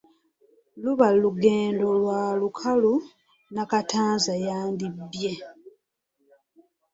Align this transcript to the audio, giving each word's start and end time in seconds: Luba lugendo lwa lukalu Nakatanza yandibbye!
Luba 0.83 1.07
lugendo 1.23 1.85
lwa 2.01 2.21
lukalu 2.39 2.93
Nakatanza 3.53 4.33
yandibbye! 4.47 5.33